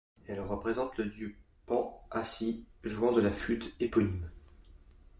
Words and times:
Elle 0.27 0.39
représente 0.39 0.97
le 0.97 1.05
dieu 1.05 1.35
Pan 1.67 2.03
assis, 2.09 2.65
jouant 2.83 3.11
de 3.11 3.21
la 3.21 3.29
flûte 3.31 3.75
éponyme. 3.79 4.31